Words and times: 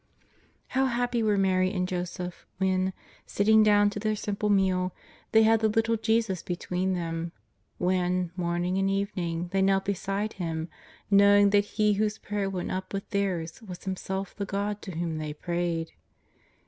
How 0.69 0.87
happy 0.87 1.21
were 1.21 1.37
Mary 1.37 1.71
and 1.71 1.87
Joseph, 1.87 2.47
when, 2.57 2.91
sitting 3.27 3.61
down 3.61 3.91
to 3.91 3.99
their 3.99 4.15
simple 4.15 4.49
meal, 4.49 4.95
they 5.31 5.43
had 5.43 5.59
the 5.59 5.67
little 5.69 5.95
Jesus 5.95 6.41
between 6.41 6.95
them; 6.95 7.33
when, 7.77 8.31
morning 8.35 8.79
and 8.79 8.89
evening, 8.89 9.49
they 9.53 9.61
knelt 9.61 9.85
beside 9.85 10.33
Him, 10.33 10.69
knowing 11.11 11.51
that 11.51 11.65
He 11.77 11.93
whose 11.93 12.17
prayer 12.17 12.49
went 12.49 12.71
up 12.71 12.93
with 12.95 13.11
theirs 13.11 13.61
was 13.61 13.83
Himself 13.83 14.35
the 14.35 14.43
God 14.43 14.81
to 14.81 14.93
whom 14.93 15.19
they 15.19 15.33
prayed. 15.33 15.91